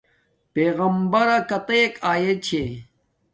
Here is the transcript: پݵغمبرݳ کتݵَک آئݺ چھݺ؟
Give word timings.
پݵغمبرݳ 0.53 1.37
کتݵَک 1.49 1.93
آئݺ 2.11 2.31
چھݺ؟ 2.45 2.63